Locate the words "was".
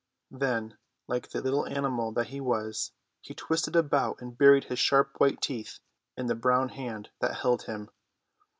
2.41-2.91